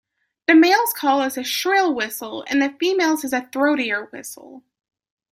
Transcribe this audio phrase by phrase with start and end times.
[0.47, 4.63] The male's call is a shrill whistle, and the female's is throatier whistle.